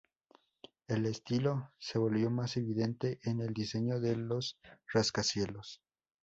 [0.87, 4.57] El estilo se volvió más evidente en el diseño de los
[4.91, 5.79] rascacielos.